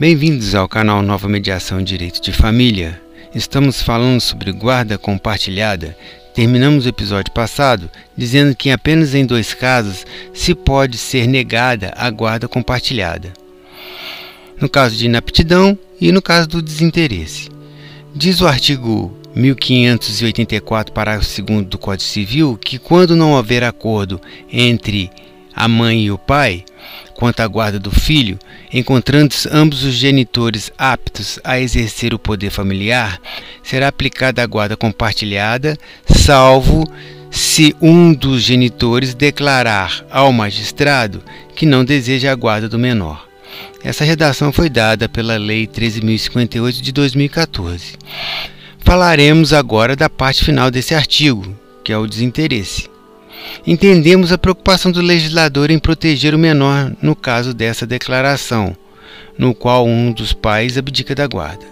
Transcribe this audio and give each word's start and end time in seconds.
Bem-vindos 0.00 0.54
ao 0.54 0.68
canal 0.68 1.02
Nova 1.02 1.28
Mediação 1.28 1.82
Direito 1.82 2.22
de 2.22 2.32
Família. 2.32 3.02
Estamos 3.34 3.82
falando 3.82 4.20
sobre 4.20 4.52
guarda 4.52 4.96
compartilhada. 4.96 5.96
Terminamos 6.32 6.86
o 6.86 6.88
episódio 6.88 7.32
passado 7.32 7.90
dizendo 8.16 8.54
que 8.54 8.70
apenas 8.70 9.12
em 9.12 9.26
dois 9.26 9.52
casos 9.54 10.06
se 10.32 10.54
pode 10.54 10.96
ser 10.96 11.26
negada 11.26 11.92
a 11.96 12.08
guarda 12.10 12.46
compartilhada: 12.46 13.32
no 14.60 14.68
caso 14.68 14.94
de 14.94 15.06
inaptidão 15.06 15.76
e 16.00 16.12
no 16.12 16.22
caso 16.22 16.46
do 16.46 16.62
desinteresse. 16.62 17.48
Diz 18.14 18.40
o 18.40 18.46
artigo 18.46 19.12
1584, 19.34 20.92
parágrafo 20.92 21.42
2 21.42 21.66
do 21.66 21.76
Código 21.76 22.08
Civil, 22.08 22.56
que 22.56 22.78
quando 22.78 23.16
não 23.16 23.32
houver 23.32 23.64
acordo 23.64 24.20
entre 24.48 25.10
a 25.58 25.66
mãe 25.66 26.04
e 26.04 26.10
o 26.12 26.16
pai, 26.16 26.64
quanto 27.14 27.40
à 27.40 27.46
guarda 27.48 27.80
do 27.80 27.90
filho, 27.90 28.38
encontrando-se 28.72 29.48
ambos 29.50 29.82
os 29.82 29.94
genitores 29.94 30.70
aptos 30.78 31.40
a 31.42 31.58
exercer 31.58 32.14
o 32.14 32.18
poder 32.18 32.50
familiar, 32.50 33.20
será 33.60 33.88
aplicada 33.88 34.40
a 34.40 34.46
guarda 34.46 34.76
compartilhada, 34.76 35.76
salvo 36.06 36.84
se 37.28 37.74
um 37.82 38.14
dos 38.14 38.42
genitores 38.42 39.14
declarar 39.14 40.06
ao 40.08 40.32
magistrado 40.32 41.22
que 41.56 41.66
não 41.66 41.84
deseja 41.84 42.30
a 42.30 42.36
guarda 42.36 42.68
do 42.68 42.78
menor. 42.78 43.26
Essa 43.82 44.04
redação 44.04 44.52
foi 44.52 44.70
dada 44.70 45.08
pela 45.08 45.36
Lei 45.36 45.66
13.058 45.66 46.80
de 46.80 46.92
2014. 46.92 47.96
Falaremos 48.78 49.52
agora 49.52 49.96
da 49.96 50.08
parte 50.08 50.44
final 50.44 50.70
desse 50.70 50.94
artigo, 50.94 51.52
que 51.82 51.92
é 51.92 51.98
o 51.98 52.06
desinteresse. 52.06 52.88
Entendemos 53.66 54.32
a 54.32 54.38
preocupação 54.38 54.90
do 54.90 55.00
legislador 55.00 55.70
em 55.70 55.78
proteger 55.78 56.34
o 56.34 56.38
menor 56.38 56.92
no 57.02 57.14
caso 57.14 57.52
dessa 57.52 57.86
declaração, 57.86 58.76
no 59.36 59.54
qual 59.54 59.86
um 59.86 60.12
dos 60.12 60.32
pais 60.32 60.78
abdica 60.78 61.14
da 61.14 61.26
guarda. 61.26 61.66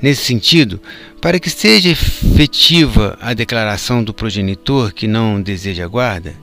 Nesse 0.00 0.24
sentido, 0.24 0.80
para 1.20 1.38
que 1.38 1.48
seja 1.48 1.88
efetiva 1.88 3.16
a 3.20 3.32
declaração 3.32 4.02
do 4.02 4.12
progenitor 4.12 4.92
que 4.92 5.06
não 5.06 5.40
deseja 5.40 5.84
a 5.84 5.88
guarda, 5.88 6.34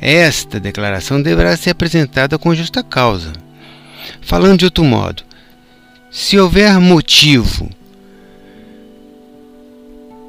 esta 0.00 0.60
declaração 0.60 1.22
deverá 1.22 1.56
ser 1.56 1.70
apresentada 1.70 2.38
com 2.38 2.54
justa 2.54 2.82
causa. 2.82 3.32
Falando 4.20 4.58
de 4.58 4.64
outro 4.66 4.84
modo, 4.84 5.22
se 6.10 6.38
houver 6.38 6.78
motivo 6.78 7.70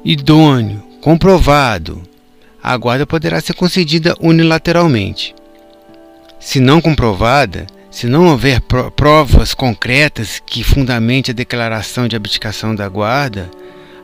idôneo, 0.04 0.82
comprovado, 1.00 2.02
a 2.68 2.76
guarda 2.76 3.06
poderá 3.06 3.40
ser 3.40 3.54
concedida 3.54 4.14
unilateralmente. 4.20 5.34
Se 6.38 6.60
não 6.60 6.82
comprovada, 6.82 7.66
se 7.90 8.06
não 8.06 8.26
houver 8.26 8.60
provas 8.94 9.54
concretas 9.54 10.42
que 10.44 10.62
fundamente 10.62 11.30
a 11.30 11.34
declaração 11.34 12.06
de 12.06 12.14
abdicação 12.14 12.74
da 12.74 12.86
guarda, 12.86 13.50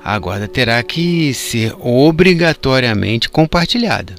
a 0.03 0.19
guarda 0.19 0.49
terá 0.49 0.83
que 0.83 1.35
ser 1.35 1.75
obrigatoriamente 1.79 3.29
compartilhada. 3.29 4.15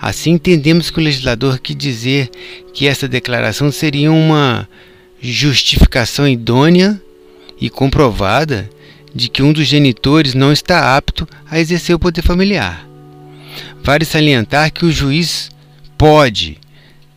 Assim, 0.00 0.32
entendemos 0.32 0.90
que 0.90 0.98
o 0.98 1.04
legislador 1.04 1.60
quis 1.60 1.76
dizer 1.76 2.28
que 2.74 2.88
essa 2.88 3.06
declaração 3.06 3.70
seria 3.70 4.10
uma 4.10 4.68
justificação 5.20 6.26
idônea 6.26 7.00
e 7.60 7.70
comprovada 7.70 8.68
de 9.14 9.28
que 9.28 9.44
um 9.44 9.52
dos 9.52 9.68
genitores 9.68 10.34
não 10.34 10.52
está 10.52 10.96
apto 10.96 11.24
a 11.48 11.60
exercer 11.60 11.94
o 11.94 12.00
poder 12.00 12.22
familiar. 12.22 12.89
Vale 13.82 14.04
salientar 14.04 14.72
que 14.72 14.84
o 14.84 14.92
juiz 14.92 15.50
pode 15.96 16.58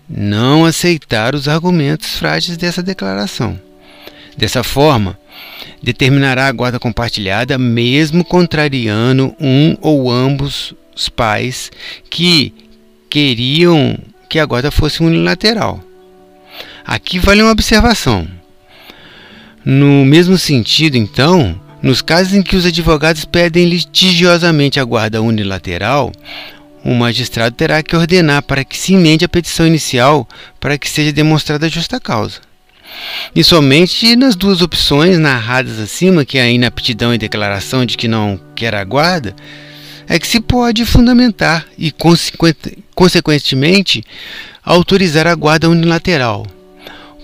não 0.10 0.66
aceitar 0.66 1.36
os 1.36 1.48
argumentos 1.48 2.18
frágeis 2.18 2.58
dessa 2.58 2.84
declaração. 2.84 3.60
Dessa 4.38 4.64
forma, 4.64 5.18
determinará 5.82 6.48
a 6.48 6.52
guarda 6.52 6.80
compartilhada, 6.80 7.58
mesmo 7.58 8.24
contrariando 8.24 9.36
um 9.40 9.76
ou 9.82 10.12
ambos 10.12 10.74
os 10.96 11.10
pais 11.10 11.72
que 12.10 12.54
queriam 13.10 13.98
que 14.30 14.40
a 14.40 14.46
guarda 14.46 14.72
fosse 14.72 15.04
unilateral. 15.04 15.84
Aqui 16.86 17.20
vale 17.20 17.42
uma 17.42 17.52
observação. 17.52 18.28
No 19.64 20.04
mesmo 20.04 20.38
sentido, 20.38 20.98
então, 20.98 21.60
nos 21.84 22.02
casos 22.02 22.34
em 22.34 22.42
que 22.42 22.56
os 22.56 22.66
advogados 22.66 23.26
pedem 23.26 23.68
litigiosamente 23.68 24.80
a 24.80 24.86
guarda 24.86 25.22
unilateral, 25.22 26.14
o 26.84 26.96
magistrado 26.96 27.56
terá 27.56 27.84
que 27.84 27.96
ordenar 27.96 28.42
para 28.42 28.64
que 28.64 28.78
se 28.78 28.94
emende 28.94 29.26
a 29.26 29.30
petição 29.30 29.68
inicial 29.68 30.28
para 30.62 30.78
que 30.78 30.90
seja 30.90 31.12
demonstrada 31.12 31.66
a 31.66 31.70
justa 31.70 32.00
causa. 32.00 32.40
E 33.36 33.44
somente 33.44 34.16
nas 34.16 34.36
duas 34.36 34.62
opções 34.62 35.20
narradas 35.20 35.78
acima, 35.80 36.24
que 36.24 36.38
é 36.38 36.44
a 36.44 36.50
inaptidão 36.50 37.14
e 37.14 37.18
declaração 37.18 37.86
de 37.86 37.98
que 37.98 38.08
não 38.08 38.40
quer 38.56 38.74
a 38.76 38.84
guarda, 38.84 39.36
é 40.08 40.18
que 40.18 40.28
se 40.28 40.40
pode 40.40 40.86
fundamentar 40.86 41.66
e, 41.78 41.94
consequentemente, 42.94 44.04
autorizar 44.64 45.28
a 45.28 45.36
guarda 45.36 45.70
unilateral. 45.70 46.46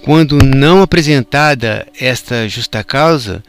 Quando 0.03 0.37
não 0.43 0.81
apresentada 0.81 1.85
esta 1.99 2.47
justa 2.47 2.83
causa, 2.83 3.43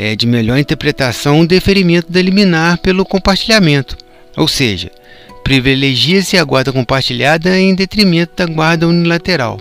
é, 0.00 0.16
de 0.16 0.26
melhor 0.26 0.58
interpretação 0.58 1.40
o 1.40 1.46
deferimento 1.46 2.10
da 2.10 2.22
liminar 2.22 2.78
pelo 2.78 3.04
compartilhamento, 3.04 3.98
ou 4.34 4.48
seja, 4.48 4.90
privilegia-se 5.44 6.38
a 6.38 6.44
guarda 6.44 6.72
compartilhada 6.72 7.60
em 7.60 7.74
detrimento 7.74 8.32
da 8.34 8.46
guarda 8.46 8.88
unilateral. 8.88 9.60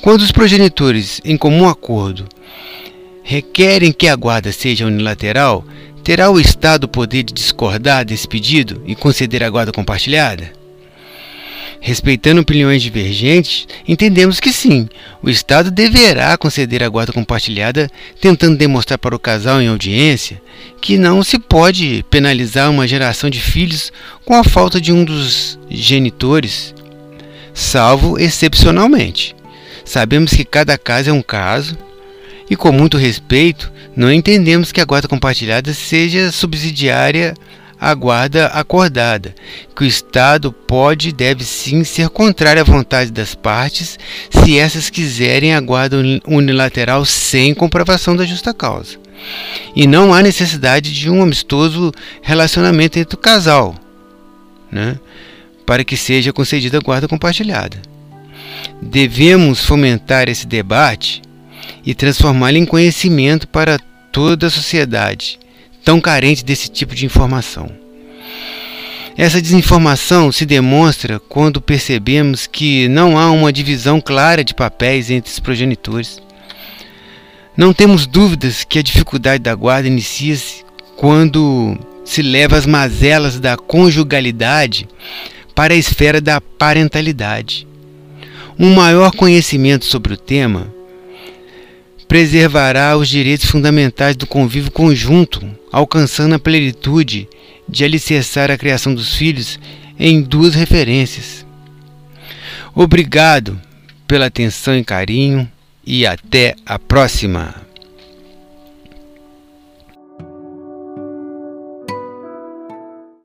Quando 0.00 0.20
os 0.20 0.30
progenitores, 0.30 1.20
em 1.24 1.36
comum 1.36 1.68
acordo, 1.68 2.24
requerem 3.24 3.90
que 3.90 4.06
a 4.06 4.14
guarda 4.14 4.52
seja 4.52 4.86
unilateral, 4.86 5.64
terá 6.04 6.30
o 6.30 6.38
Estado 6.38 6.84
o 6.84 6.88
poder 6.88 7.24
de 7.24 7.34
discordar 7.34 8.04
desse 8.04 8.28
pedido 8.28 8.80
e 8.86 8.94
conceder 8.94 9.42
a 9.42 9.50
guarda 9.50 9.72
compartilhada? 9.72 10.52
Respeitando 11.86 12.40
opiniões 12.40 12.82
divergentes, 12.82 13.68
entendemos 13.86 14.40
que 14.40 14.52
sim, 14.52 14.88
o 15.22 15.30
Estado 15.30 15.70
deverá 15.70 16.36
conceder 16.36 16.82
a 16.82 16.88
guarda 16.88 17.12
compartilhada, 17.12 17.88
tentando 18.20 18.58
demonstrar 18.58 18.98
para 18.98 19.14
o 19.14 19.20
casal 19.20 19.62
em 19.62 19.68
audiência 19.68 20.42
que 20.82 20.98
não 20.98 21.22
se 21.22 21.38
pode 21.38 22.04
penalizar 22.10 22.72
uma 22.72 22.88
geração 22.88 23.30
de 23.30 23.40
filhos 23.40 23.92
com 24.24 24.34
a 24.34 24.42
falta 24.42 24.80
de 24.80 24.92
um 24.92 25.04
dos 25.04 25.60
genitores, 25.70 26.74
salvo 27.54 28.18
excepcionalmente. 28.18 29.36
Sabemos 29.84 30.32
que 30.32 30.44
cada 30.44 30.76
caso 30.76 31.10
é 31.10 31.12
um 31.12 31.22
caso 31.22 31.78
e, 32.50 32.56
com 32.56 32.72
muito 32.72 32.96
respeito, 32.96 33.72
não 33.94 34.12
entendemos 34.12 34.72
que 34.72 34.80
a 34.80 34.84
guarda 34.84 35.06
compartilhada 35.06 35.72
seja 35.72 36.32
subsidiária 36.32 37.32
a 37.80 37.94
guarda 37.94 38.46
acordada, 38.46 39.34
que 39.74 39.84
o 39.84 39.86
Estado 39.86 40.50
pode 40.50 41.10
e 41.10 41.12
deve 41.12 41.44
sim 41.44 41.84
ser 41.84 42.08
contrário 42.08 42.62
à 42.62 42.64
vontade 42.64 43.10
das 43.10 43.34
partes 43.34 43.98
se 44.30 44.58
essas 44.58 44.88
quiserem 44.88 45.54
a 45.54 45.60
guarda 45.60 45.98
unilateral 46.26 47.04
sem 47.04 47.54
comprovação 47.54 48.16
da 48.16 48.24
justa 48.24 48.54
causa. 48.54 48.98
E 49.74 49.86
não 49.86 50.12
há 50.12 50.22
necessidade 50.22 50.92
de 50.92 51.10
um 51.10 51.22
amistoso 51.22 51.92
relacionamento 52.22 52.98
entre 52.98 53.14
o 53.14 53.18
casal, 53.18 53.74
né, 54.70 54.98
para 55.66 55.84
que 55.84 55.96
seja 55.96 56.32
concedida 56.32 56.78
a 56.78 56.80
guarda 56.82 57.08
compartilhada. 57.08 57.76
Devemos 58.80 59.64
fomentar 59.64 60.28
esse 60.28 60.46
debate 60.46 61.22
e 61.84 61.94
transformá-lo 61.94 62.56
em 62.56 62.66
conhecimento 62.66 63.46
para 63.48 63.78
toda 64.10 64.46
a 64.46 64.50
sociedade 64.50 65.38
tão 65.86 66.00
carente 66.00 66.44
desse 66.44 66.68
tipo 66.68 66.96
de 66.96 67.06
informação. 67.06 67.70
Essa 69.16 69.40
desinformação 69.40 70.32
se 70.32 70.44
demonstra 70.44 71.20
quando 71.20 71.60
percebemos 71.60 72.48
que 72.48 72.88
não 72.88 73.16
há 73.16 73.30
uma 73.30 73.52
divisão 73.52 74.00
clara 74.00 74.42
de 74.42 74.52
papéis 74.52 75.12
entre 75.12 75.30
os 75.30 75.38
progenitores. 75.38 76.20
Não 77.56 77.72
temos 77.72 78.04
dúvidas 78.04 78.64
que 78.64 78.80
a 78.80 78.82
dificuldade 78.82 79.44
da 79.44 79.54
guarda 79.54 79.86
inicia-se 79.86 80.64
quando 80.96 81.78
se 82.04 82.20
leva 82.20 82.56
as 82.56 82.66
mazelas 82.66 83.38
da 83.38 83.56
conjugalidade 83.56 84.88
para 85.54 85.72
a 85.72 85.76
esfera 85.76 86.20
da 86.20 86.40
parentalidade. 86.40 87.64
Um 88.58 88.74
maior 88.74 89.12
conhecimento 89.12 89.84
sobre 89.84 90.14
o 90.14 90.16
tema 90.16 90.74
preservará 92.08 92.96
os 92.96 93.08
direitos 93.08 93.46
fundamentais 93.46 94.16
do 94.16 94.26
convívio 94.26 94.70
conjunto, 94.70 95.42
alcançando 95.72 96.34
a 96.34 96.38
plenitude 96.38 97.28
de 97.68 97.84
alicerçar 97.84 98.50
a 98.50 98.58
criação 98.58 98.94
dos 98.94 99.14
filhos 99.14 99.58
em 99.98 100.22
duas 100.22 100.54
referências. 100.54 101.44
Obrigado 102.74 103.60
pela 104.06 104.26
atenção 104.26 104.76
e 104.76 104.84
carinho 104.84 105.50
e 105.84 106.06
até 106.06 106.54
a 106.64 106.78
próxima! 106.78 107.65